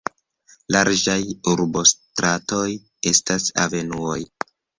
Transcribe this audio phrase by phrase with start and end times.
[0.75, 1.17] Larĝaj
[1.51, 2.65] urbostratoj
[3.13, 4.19] estas avenuoj.